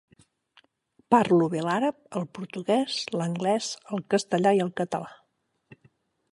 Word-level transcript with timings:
Parlo 1.15 1.49
bé 1.55 1.61
l'àrab, 1.65 1.99
el 2.21 2.25
portuguès, 2.37 2.97
l'anglès, 3.21 3.71
el 3.97 4.05
castellà 4.15 4.55
i 4.61 4.67
el 4.69 4.73
català. 4.83 5.15